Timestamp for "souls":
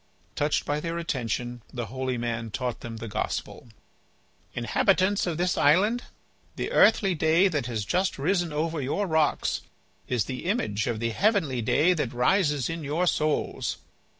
13.05-13.77